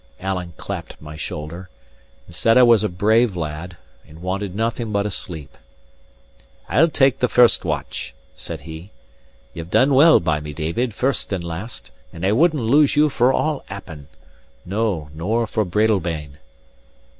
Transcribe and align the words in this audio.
Alan 0.19 0.53
clapped 0.57 0.99
my 0.99 1.15
shoulder, 1.15 1.69
and 2.25 2.33
said 2.33 2.57
I 2.57 2.63
was 2.63 2.83
a 2.83 2.89
brave 2.89 3.37
lad 3.37 3.77
and 4.07 4.19
wanted 4.23 4.55
nothing 4.55 4.91
but 4.91 5.05
a 5.05 5.11
sleep. 5.11 5.55
"I'll 6.67 6.87
take 6.89 7.19
the 7.19 7.27
first 7.27 7.63
watch," 7.63 8.15
said 8.35 8.61
he. 8.61 8.89
"Ye've 9.53 9.69
done 9.69 9.93
well 9.93 10.19
by 10.19 10.39
me, 10.39 10.53
David, 10.53 10.95
first 10.95 11.31
and 11.31 11.43
last; 11.43 11.91
and 12.11 12.25
I 12.25 12.31
wouldn't 12.31 12.63
lose 12.63 12.95
you 12.95 13.09
for 13.09 13.31
all 13.31 13.63
Appin 13.69 14.07
no, 14.65 15.09
nor 15.13 15.45
for 15.45 15.63
Breadalbane." 15.63 16.39